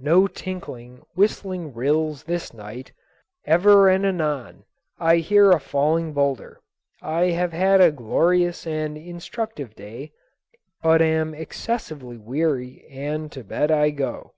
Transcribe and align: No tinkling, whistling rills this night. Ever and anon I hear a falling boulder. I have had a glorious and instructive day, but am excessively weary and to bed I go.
No 0.00 0.26
tinkling, 0.26 1.02
whistling 1.14 1.72
rills 1.72 2.24
this 2.24 2.52
night. 2.52 2.90
Ever 3.46 3.88
and 3.88 4.04
anon 4.04 4.64
I 4.98 5.18
hear 5.18 5.52
a 5.52 5.60
falling 5.60 6.12
boulder. 6.12 6.60
I 7.00 7.26
have 7.26 7.52
had 7.52 7.80
a 7.80 7.92
glorious 7.92 8.66
and 8.66 8.96
instructive 8.98 9.76
day, 9.76 10.10
but 10.82 11.00
am 11.00 11.32
excessively 11.32 12.16
weary 12.16 12.88
and 12.90 13.30
to 13.30 13.44
bed 13.44 13.70
I 13.70 13.90
go. 13.90 14.32